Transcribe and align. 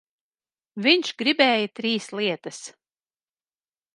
Viņš 0.85 1.11
gribēja 1.19 1.69
trīs 1.79 2.09
lietas. 2.19 2.63